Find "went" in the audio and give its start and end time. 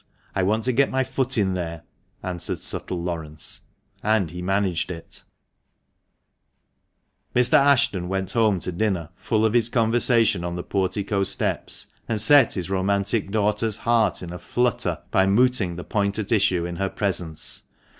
8.09-8.31